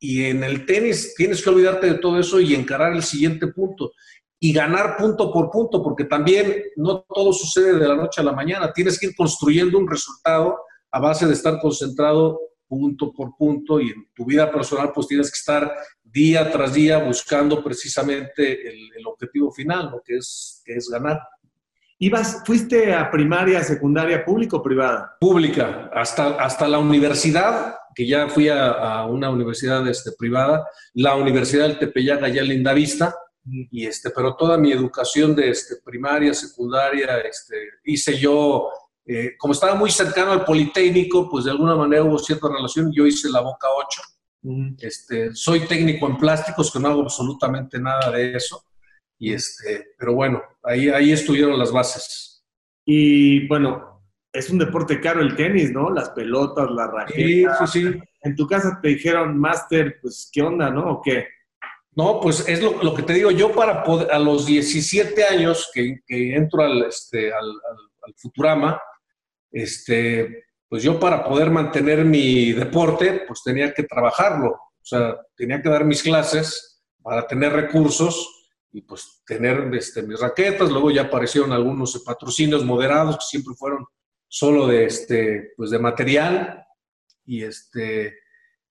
[0.00, 3.92] Y en el tenis tienes que olvidarte de todo eso y encarar el siguiente punto.
[4.40, 8.32] y ganar punto por punto, porque también no todo sucede de la noche a la
[8.32, 8.72] mañana.
[8.72, 10.58] Tienes que ir construyendo un resultado
[10.90, 15.30] a base de estar concentrado punto por punto y en tu vida personal pues tienes
[15.30, 15.72] que estar
[16.12, 21.20] día tras día buscando precisamente el, objetivo final, lo que es, que es ganar.
[21.98, 25.16] ¿Ibas, ¿Fuiste a primaria, secundaria, pública o privada?
[25.18, 31.66] Pública, hasta, hasta la universidad, que ya fui a, una universidad este, privada, la Universidad
[31.66, 37.18] del Tepeyac, allá en Lindavista, y este, pero toda mi educación de este, primaria, secundaria,
[37.18, 38.68] este, hice yo,
[39.04, 43.06] eh, como estaba muy cercano al Politécnico, pues de alguna manera hubo cierta relación, yo
[43.06, 44.02] hice la Boca 8,
[44.78, 48.64] este, soy técnico en plásticos, que no hago absolutamente nada de eso,
[49.18, 52.44] y este, pero bueno, ahí, ahí estuvieron las bases.
[52.84, 55.90] Y bueno, es un deporte caro el tenis, ¿no?
[55.90, 57.66] Las pelotas, la raqueta.
[57.66, 58.00] Sí, sí, sí.
[58.22, 60.92] En tu casa te dijeron, Master, pues, ¿qué onda, no?
[60.92, 61.26] ¿O qué?
[61.92, 66.00] No, pues es lo, que te digo, yo para poder, a los 17 años que,
[66.08, 67.50] entro al, este, al,
[68.04, 68.80] al, Futurama,
[69.50, 75.62] este, pues yo para poder mantener mi deporte, pues tenía que trabajarlo, o sea, tenía
[75.62, 81.02] que dar mis clases para tener recursos y pues tener este, mis raquetas, luego ya
[81.02, 83.86] aparecieron algunos patrocinios moderados que siempre fueron
[84.28, 86.66] solo de, este, pues de material
[87.24, 88.18] y este,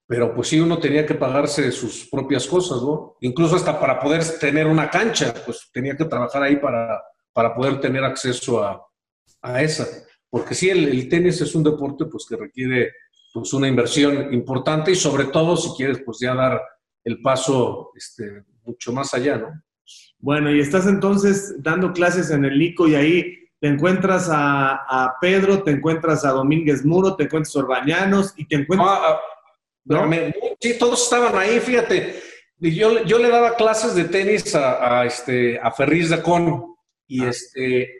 [0.05, 3.17] pero pues sí uno tenía que pagarse sus propias cosas, ¿no?
[3.21, 7.01] Incluso hasta para poder tener una cancha, pues tenía que trabajar ahí para,
[7.33, 8.81] para poder tener acceso a,
[9.41, 10.06] a esa.
[10.29, 12.91] Porque sí, el, tenis es un deporte pues que requiere
[13.33, 16.61] pues una inversión importante y sobre todo si quieres pues ya dar
[17.03, 19.63] el paso este, mucho más allá, ¿no?
[20.19, 25.15] Bueno, y estás entonces dando clases en el ICO y ahí te encuentras a, a
[25.21, 28.89] Pedro, te encuentras a Domínguez Muro, te encuentras a Orbañanos y te encuentras...
[28.91, 29.19] Ah,
[30.59, 32.21] Sí, todos estaban ahí, fíjate.
[32.59, 36.75] Yo, yo le daba clases de tenis a, este, a Ferriz de Con
[37.07, 37.29] y ah.
[37.29, 37.93] este,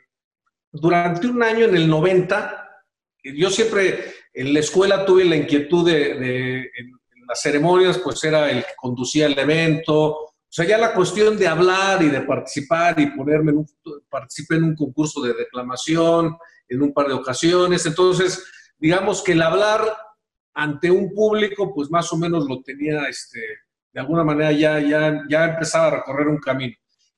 [0.72, 2.70] durante un año en el 90,
[3.36, 8.64] yo siempre en la escuela tuve la inquietud de, en, las ceremonias, pues era el
[8.64, 13.08] que conducía el evento, o sea, ya la cuestión de hablar y de participar y
[13.08, 13.68] ponerme en un,
[14.10, 16.38] participé en un concurso de declamación
[16.70, 18.46] en un par de ocasiones, entonces,
[18.78, 19.82] digamos que el hablar
[20.54, 23.40] ante un público, pues más o menos lo tenía, este,
[23.92, 26.76] de alguna manera ya, ya, ya empezaba a recorrer un camino.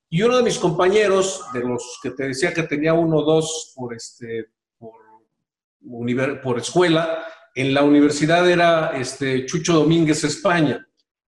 [0.09, 3.73] Y uno de mis compañeros, de los que te decía que tenía uno o dos
[3.75, 10.85] por, este, por, por escuela, en la universidad era este, Chucho Domínguez España.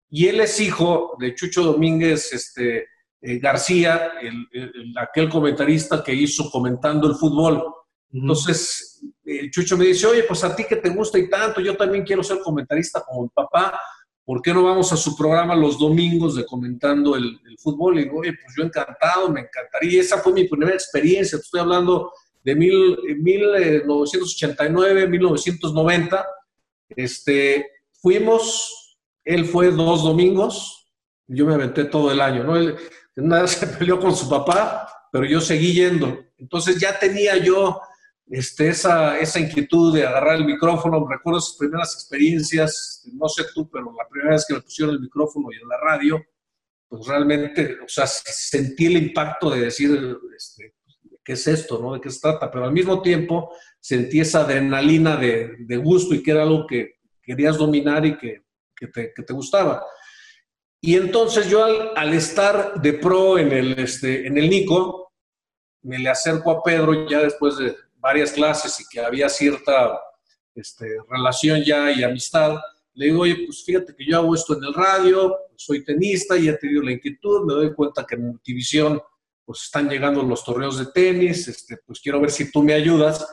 [0.09, 2.87] Y él es hijo de Chucho Domínguez este,
[3.21, 4.13] eh, García,
[4.97, 7.61] aquel comentarista que hizo comentando el fútbol.
[8.11, 11.75] Entonces, el Chucho me dice, oye, pues a ti que te gusta y tanto, yo
[11.75, 13.77] también quiero ser comentarista como mi papá,
[14.29, 17.97] ¿por qué no vamos a su programa los domingos de comentando el, fútbol?
[17.97, 20.01] Y digo, oye, pues yo encantado, me encantaría.
[20.01, 22.13] esa fue mi primera experiencia, estoy hablando
[22.43, 26.27] de mil, 1989, 1990.
[26.89, 30.91] Este, fuimos, él fue dos domingos,
[31.25, 32.55] yo me aventé todo el año, ¿no?
[32.55, 32.75] Él,
[33.15, 36.19] nada se peleó con su papá, pero yo seguí yendo.
[36.37, 37.81] Entonces ya tenía yo
[38.29, 41.07] este, esa, esa inquietud de agarrar el micrófono.
[41.07, 45.01] Recuerdo esas primeras experiencias, no sé tú, pero la primera vez que me pusieron el
[45.01, 46.23] micrófono y en la radio,
[46.87, 50.75] pues realmente, o sea, sentí el impacto de decir, este,
[51.23, 51.79] ¿qué es esto?
[51.79, 51.93] ¿no?
[51.93, 52.51] ¿De qué se trata?
[52.51, 56.99] Pero al mismo tiempo sentí esa adrenalina de, de gusto y que era algo que
[57.23, 58.43] querías dominar y que,
[58.75, 59.83] que, te, que te, gustaba.
[60.81, 65.13] Y entonces yo al, al, estar de pro en el, este, en el Nico,
[65.81, 69.99] me le acerco a Pedro ya después de, varias clases y que había cierta
[70.55, 72.57] este, relación ya y amistad,
[72.93, 76.49] le digo, oye, pues fíjate que yo hago esto en el radio, soy tenista y
[76.49, 79.01] he tenido la inquietud, me doy cuenta que en Multivisión
[79.45, 83.27] pues están llegando los torneos de tenis, este, pues quiero ver si tú me ayudas.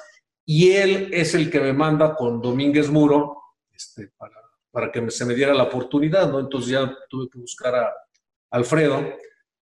[0.44, 4.36] Y él es el que me manda con Domínguez Muro este, para,
[4.70, 6.40] para que se me diera la oportunidad, ¿no?
[6.40, 7.92] Entonces ya tuve que buscar a
[8.50, 9.04] Alfredo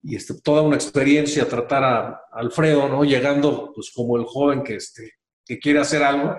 [0.02, 3.04] y este, toda una experiencia tratar a, Alfredo, ¿no?
[3.04, 5.12] Llegando pues como el joven que, este,
[5.44, 6.36] que quiere hacer algo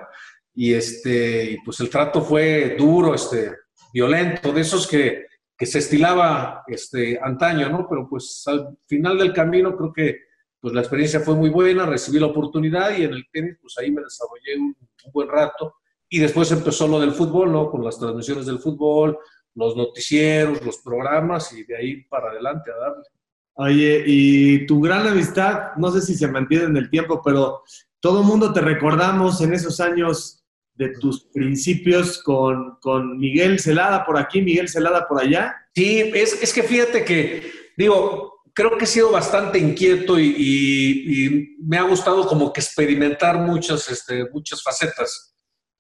[0.54, 3.52] y, este, pues el trato fue duro, este,
[3.94, 7.88] violento, de esos que, que se estilaba este, antaño, ¿no?
[7.88, 10.18] Pero pues al final del camino creo que
[10.60, 13.92] pues la experiencia fue muy buena, recibí la oportunidad y en el tenis pues ahí
[13.92, 15.76] me desarrollé un, un buen rato
[16.10, 17.70] y después empezó lo del fútbol, ¿no?
[17.70, 19.18] Con las transmisiones del fútbol,
[19.56, 23.04] los noticieros, los programas y de ahí para adelante a darle.
[23.56, 27.64] Oye, y tu gran amistad, no sé si se mantiene en el tiempo, pero
[28.00, 30.44] todo el mundo te recordamos en esos años
[30.76, 35.56] de tus principios con, con Miguel Celada por aquí, Miguel Celada por allá.
[35.76, 41.78] Sí, es, es que fíjate que, digo, creo que he sido bastante inquieto y, me
[41.78, 45.33] ha gustado como que experimentar muchas, este, muchas facetas,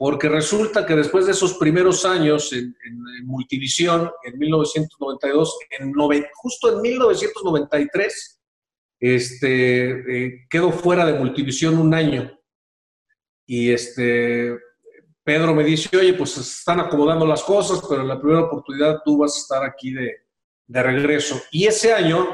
[0.04, 2.76] porque resulta que después de esos primeros años en,
[3.24, 5.94] Multivisión, en 1992, en
[6.34, 8.42] justo en 1993,
[9.00, 12.38] este, eh, fuera de Multivisión un año.
[13.46, 14.60] Y este,
[15.24, 19.20] Pedro me dice, oye, pues están acomodando las cosas, pero en la primera oportunidad tú
[19.20, 20.18] vas a estar aquí de,
[20.68, 21.42] de regreso.
[21.50, 22.28] Y ese año,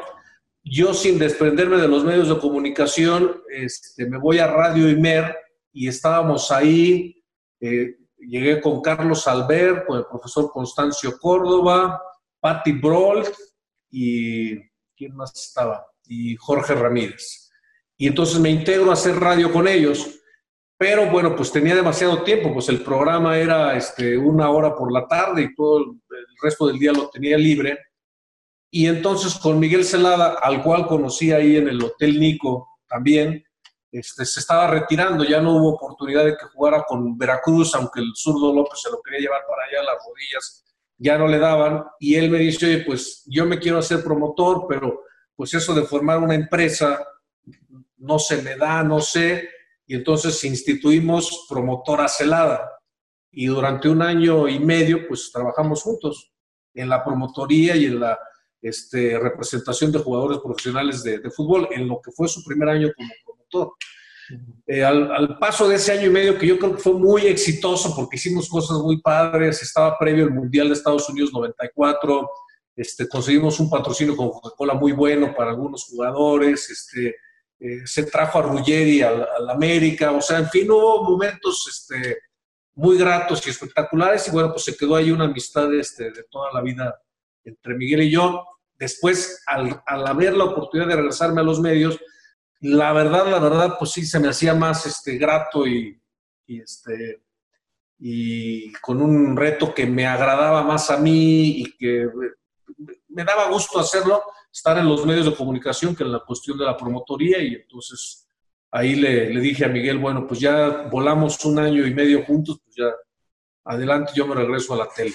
[0.64, 5.38] yo sin desprenderme de los medios de comunicación, este, me voy a Radio Imer
[5.72, 7.19] y estábamos ahí.
[7.60, 12.02] Eh, llegué con Carlos Albert, con el profesor Constancio Córdoba,
[12.40, 13.30] Patti Brolt
[13.92, 14.58] y
[14.96, 15.86] ¿quién más estaba?
[16.08, 17.52] Y Jorge Ramírez.
[17.98, 20.20] Y entonces me integro a hacer radio con ellos.
[20.78, 25.06] Pero bueno, pues tenía demasiado tiempo, pues el programa era este, una hora por la
[25.08, 26.00] tarde y todo el
[26.42, 27.78] resto del día lo tenía libre.
[28.72, 33.44] Y entonces con Miguel Celada, al cual conocí ahí en el Hotel Nico también,
[33.92, 38.12] este, se estaba retirando, ya no hubo oportunidad de que jugara con Veracruz, aunque el
[38.16, 40.66] zurdo López se lo quería llevar para allá, las rodillas
[40.98, 44.66] ya no le daban, y él me dice, oye, pues yo me quiero hacer promotor,
[44.68, 45.02] pero
[45.36, 47.06] pues eso de formar una empresa
[47.98, 49.50] no se me da, no sé,
[49.88, 52.70] y entonces instituimos promotora Celada,
[53.32, 56.34] y durante un año y medio pues trabajamos juntos
[56.74, 58.20] en la promotoría y en la
[58.62, 63.10] este, representación de jugadores profesionales de, fútbol en lo que fue su primer año como
[63.50, 63.74] promotor.
[64.68, 67.96] Eh, al, paso de ese año y medio, que yo creo que fue muy exitoso
[67.96, 72.30] porque hicimos cosas muy padres, estaba previo el Mundial de Estados Unidos 94,
[72.76, 77.16] este, conseguimos un patrocinio con Coca-Cola muy bueno para algunos jugadores, este,
[77.60, 82.20] eh, se trajo a Ruggeri al, América, o sea, en fin, hubo momentos este,
[82.76, 86.54] muy gratos y espectaculares y bueno, pues se quedó ahí una amistad este, de toda
[86.54, 87.02] la vida
[87.44, 88.46] entre Miguel y yo.
[88.78, 92.00] Después, al, haber la oportunidad de regresarme a los medios,
[92.62, 96.00] la verdad, la verdad, pues sí, se me hacía más este, grato y,
[96.48, 97.22] este,
[98.00, 102.08] y con un reto que me agradaba más a mí y que
[103.08, 106.66] me daba gusto hacerlo, estar en los medios de comunicación que en la cuestión de
[106.66, 108.28] la promotoría y entonces
[108.72, 112.60] ahí le, le, dije a Miguel, bueno, pues ya volamos un año y medio juntos,
[112.64, 112.92] pues ya
[113.64, 115.14] adelante yo me regreso a la tele.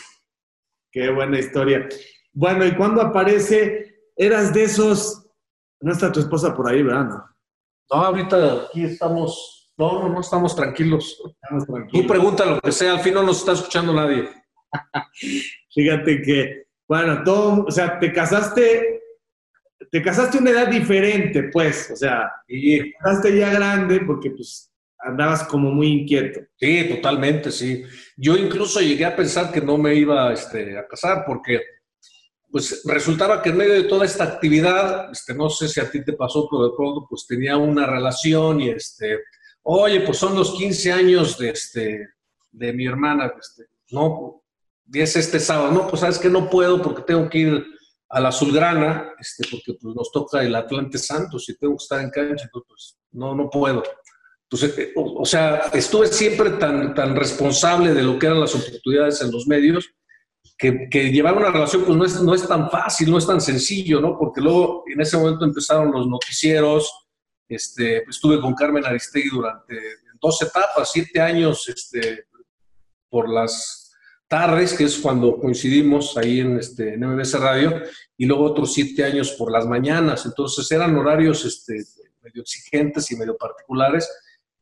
[0.91, 1.89] Qué buena historia.
[2.33, 4.11] Bueno, ¿y cuando aparece?
[4.17, 5.27] Eras de esos.
[5.81, 7.05] No está tu esposa por ahí, ¿verdad?
[7.05, 7.34] No,
[7.91, 9.73] no ahorita aquí estamos.
[9.77, 11.21] No, no, no estamos tranquilos.
[11.27, 11.93] Estamos tranquilos.
[11.93, 14.29] Tú pregunta lo que sea, al fin no nos está escuchando nadie.
[15.75, 19.01] Fíjate que, bueno, todo, o sea, te casaste,
[19.91, 24.31] te casaste a una edad diferente, pues, o sea, y te casaste ya grande porque,
[24.31, 24.73] pues,
[25.05, 26.41] andabas como muy inquieto.
[26.57, 27.85] Sí, totalmente, sí.
[28.17, 31.61] Yo incluso llegué a pensar que no me iba este, a casar porque
[32.55, 36.05] pues resultaba que en medio de toda esta actividad, este, no sé si a ti
[36.05, 39.19] te pasó, pero de pronto pues tenía una relación y este,
[39.65, 42.11] oye, pues son los 15 años de, este,
[42.53, 44.45] de mi hermana, este, no,
[44.87, 47.67] y es este sábado, no, pues sabes que no puedo porque tengo que ir
[48.09, 52.01] a la Azulgrana, este, porque pues, nos toca el Atlante Santos y tengo que estar
[52.03, 53.83] en cancha, entonces pues no, no puedo.
[54.45, 58.55] Entonces, eh, o, o, sea, estuve siempre tan, tan responsable de lo que eran las
[58.55, 59.91] oportunidades en los medios
[60.57, 64.01] que, llevar una relación pues no es, no es tan fácil, no es tan sencillo,
[64.01, 64.17] ¿no?
[64.17, 67.07] Porque luego en ese momento empezaron los noticieros,
[67.49, 69.77] este, pues, estuve con Carmen Aristegui durante
[70.21, 72.27] dos etapas, siete años este,
[73.09, 73.93] por las
[74.29, 77.83] tardes, que es cuando coincidimos ahí en, este, en MBS Radio,
[78.17, 80.25] y luego otros siete años por las mañanas.
[80.25, 81.85] Entonces eran horarios este,
[82.23, 84.09] medio exigentes y medio particulares,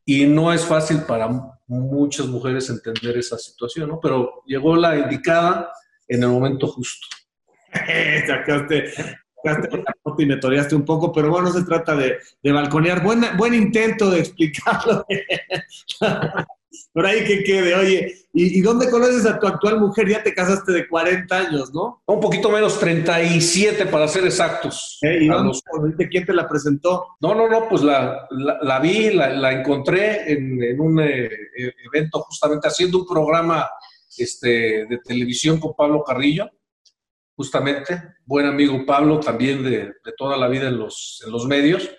[0.05, 1.29] y no es fácil para
[1.69, 4.01] muchas mujeres entender esa situación, ¿no?
[4.01, 5.71] Pero llegó la indicada
[6.09, 7.07] en el momento justo.
[8.27, 9.83] sacaste, sacaste
[10.19, 13.03] y me toreaste un poco, pero bueno, no se trata de, de balconear.
[13.03, 15.05] Buen, buen intento de explicarlo.
[16.93, 20.09] Por ahí que quede, oye, ¿y, dónde conoces a tu actual mujer?
[20.09, 22.03] Ya te casaste de 40 años, ¿no?
[22.07, 24.99] Un poquito menos, 37 para ser exactos.
[25.03, 25.19] ¿Eh?
[25.23, 27.17] ¿Y dónde, quién te la presentó?
[27.21, 31.31] No, no, no, pues la, la, vi, la, encontré en, en un eh,
[31.93, 33.69] evento justamente haciendo un programa
[34.19, 36.51] este, de televisión con Pablo Carrillo,
[37.35, 41.91] justamente, buen amigo Pablo también de, toda la vida en los, en los medios,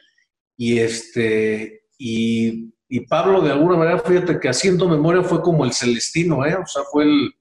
[0.58, 2.72] y, este, y,
[3.10, 6.56] Pablo de alguna manera, fíjate que haciendo memoria fue como el Celestino, ¿eh?
[6.56, 7.34] o sea, fue el,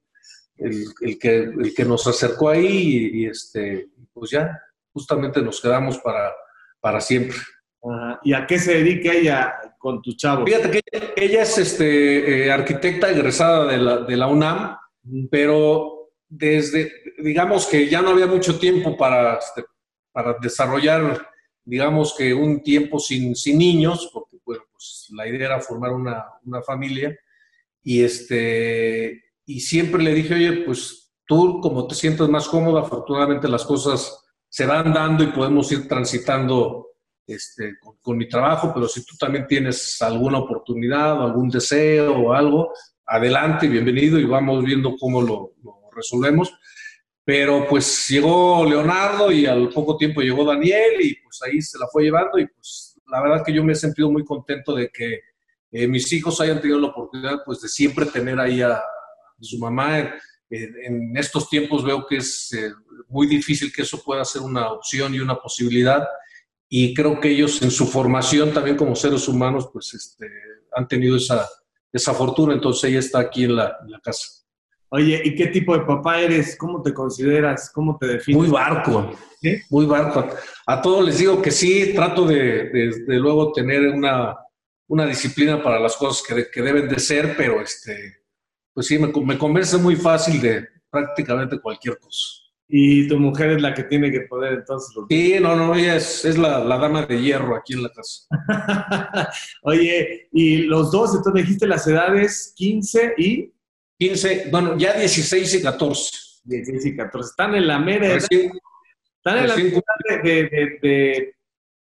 [0.56, 4.58] el, que, el que nos acercó ahí y, este, pues ya,
[4.92, 6.32] justamente nos quedamos para,
[6.80, 7.36] para siempre.
[8.22, 10.46] ¿Y a qué se dedica ella con tu chavo?
[10.46, 10.80] Fíjate que
[11.16, 14.76] ella, es este, eh, arquitecta egresada de la, de la UNAM,
[15.28, 19.64] pero desde, digamos que ya no había mucho tiempo para, este,
[20.12, 21.28] para desarrollar,
[21.64, 26.24] digamos que un tiempo sin, sin niños, porque bueno, pues la idea era formar una,
[26.44, 27.18] una familia.
[27.82, 33.48] Y, este, y siempre le dije, oye, pues tú como te sientes más cómoda, afortunadamente
[33.48, 36.91] las cosas se van dando y podemos ir transitando
[37.34, 42.32] este, con, mi trabajo, pero si tú también tienes alguna oportunidad o algún deseo o
[42.32, 42.72] algo,
[43.06, 45.52] adelante, bienvenido y vamos viendo cómo lo,
[45.94, 46.52] resolvemos.
[47.24, 51.86] Pero pues llegó Leonardo y al poco tiempo llegó Daniel y pues ahí se la
[51.86, 55.20] fue llevando y pues la verdad que yo me he sentido muy contento de que
[55.70, 58.82] eh, mis hijos hayan tenido la oportunidad pues de siempre tener ahí a,
[59.40, 59.98] su mamá.
[60.50, 62.72] En, estos tiempos veo que es eh,
[63.08, 66.06] muy difícil que eso pueda ser una opción y una posibilidad
[66.74, 70.26] y creo que ellos en su formación también como seres humanos pues este,
[70.74, 71.46] han tenido esa,
[71.92, 74.26] esa fortuna, entonces ella está aquí en la, casa.
[74.88, 76.56] Oye, ¿y qué tipo de papá eres?
[76.56, 77.70] ¿Cómo te consideras?
[77.74, 78.38] ¿Cómo te defines?
[78.38, 79.12] Muy barco,
[79.68, 80.26] muy barco.
[80.66, 82.70] A todos les digo que sí, trato de,
[83.06, 84.34] de, luego tener una,
[84.86, 88.22] una, disciplina para las cosas que, que, deben de ser, pero este,
[88.72, 93.62] pues sí, me, me convence muy fácil de prácticamente cualquier cosa y tu mujer es
[93.62, 94.96] la que tiene que poder entonces.
[95.08, 98.26] Sí, no, no, ella es, es la, la, dama de hierro aquí en la casa.
[99.62, 103.52] Oye, y los dos, entonces dijiste las edades 15 y...
[103.98, 106.10] 15, bueno, ya 16 y 14.
[106.44, 107.30] 16 y 14.
[107.30, 111.34] Están en la mera edad, están en la mera de, de, de,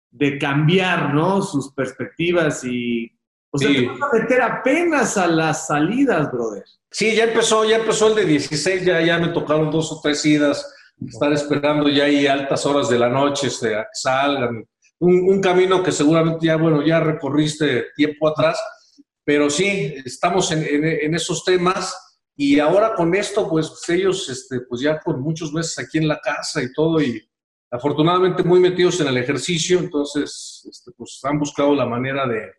[0.10, 1.42] de, cambiar, ¿no?
[1.42, 3.12] Sus perspectivas y...
[3.52, 6.64] O sea, te vas a meter apenas a las salidas, brother.
[6.91, 10.26] Sí, ya empezó, ya empezó el de 16, ya, ya me tocaron dos o tres
[10.26, 10.74] idas
[11.06, 14.66] estar esperando ya ahí altas horas de la noche este, a que salgan.
[15.00, 18.60] Un, camino que seguramente ya, bueno, ya recorriste tiempo atrás,
[19.24, 21.95] pero sí, estamos en, en, esos temas
[22.36, 26.18] y ahora con esto, pues ellos, este, pues ya con muchos meses aquí en la
[26.18, 27.22] casa y todo, y
[27.70, 32.54] afortunadamente muy metidos en el ejercicio, entonces, este, pues han buscado la manera de,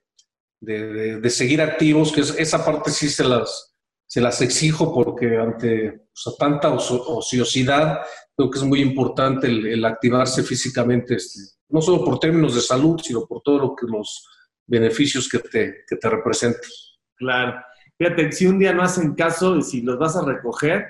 [0.61, 3.75] de, de, seguir activos, que esa parte sí se las,
[4.07, 8.01] se las exijo porque ante pues, tanta ociosidad
[8.37, 13.01] creo que es muy importante el, activarse físicamente, este, no solo por términos de salud,
[13.03, 14.27] sino por todos lo que los
[14.67, 16.71] beneficios que te, que te representan.
[17.17, 17.61] Claro.
[17.99, 20.87] Fíjate, si un día no hacen caso y si los vas a recoger,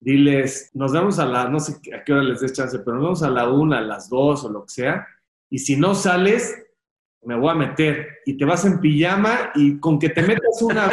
[0.00, 3.04] diles, nos vemos a la, no sé a qué hora les des chance, pero nos
[3.04, 5.06] vemos a la una, a las dos o lo que sea,
[5.50, 6.65] y si no sales,
[7.26, 10.90] me voy a meter y te vas en pijama y con que te metas una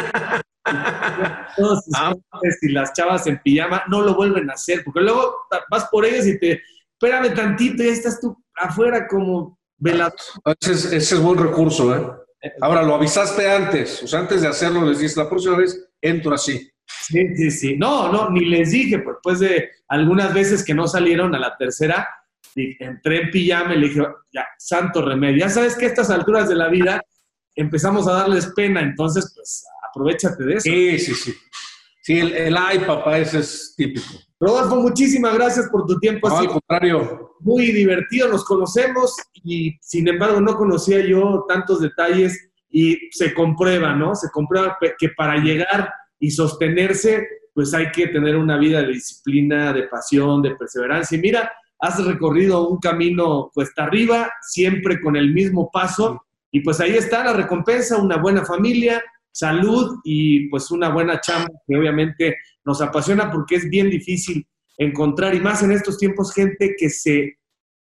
[1.56, 2.14] todos ah.
[2.62, 6.26] y las chavas en pijama no lo vuelven a hacer, porque luego vas por ellos
[6.26, 6.60] y te,
[6.92, 10.14] espérame tantito y estás tú afuera como velado.
[10.60, 12.50] Ese es, buen recurso, ¿eh?
[12.60, 16.34] Ahora, lo avisaste antes, o sea, antes de hacerlo les dices, la próxima vez entro
[16.34, 16.70] así.
[16.86, 17.76] Sí, sí, sí.
[17.76, 21.56] No, no, ni les dije, pues, después de algunas veces que no salieron a la
[21.56, 22.06] tercera,
[22.54, 24.02] entré en pijama y le dije,
[24.32, 25.38] ya, santo remedio.
[25.38, 27.00] Ya sabes que a estas alturas de la vida
[27.54, 30.62] empezamos a darles pena, entonces, pues, aprovechate de eso.
[30.62, 31.34] Sí, sí, sí.
[32.02, 34.06] Sí, el, el ay, papá, ese es típico.
[34.38, 36.28] Rodolfo, muchísimas gracias por tu tiempo.
[36.28, 37.36] No, al contrario.
[37.40, 43.94] Muy divertido, nos conocemos y sin embargo no conocía yo tantos detalles y se comprueba,
[43.94, 44.14] ¿no?
[44.14, 49.72] Se comprueba que para llegar y sostenerse, pues hay que tener una vida de disciplina,
[49.72, 51.16] de pasión, de perseverancia.
[51.16, 56.80] Y mira, has recorrido un camino cuesta arriba, siempre con el mismo paso, y pues
[56.80, 59.02] ahí está la recompensa, una buena familia,
[59.32, 64.46] salud y pues una buena chamba que obviamente nos apasiona porque es bien difícil
[64.78, 67.38] encontrar y más en estos tiempos gente que se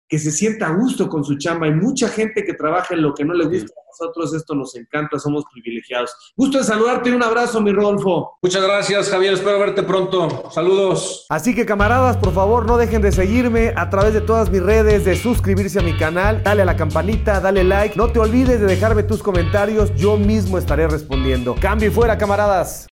[0.07, 1.67] que se sienta a gusto con su chamba.
[1.67, 4.75] Hay mucha gente que trabaja en lo que no le gusta a nosotros, esto nos
[4.75, 6.11] encanta, somos privilegiados.
[6.35, 8.37] Gusto de saludarte y un abrazo, mi Rodolfo.
[8.41, 10.49] Muchas gracias, Javier, espero verte pronto.
[10.51, 11.25] Saludos.
[11.29, 15.05] Así que camaradas, por favor, no dejen de seguirme a través de todas mis redes,
[15.05, 18.67] de suscribirse a mi canal, dale a la campanita, dale like, no te olvides de
[18.67, 21.55] dejarme tus comentarios, yo mismo estaré respondiendo.
[21.59, 22.87] Cambio y fuera, camaradas.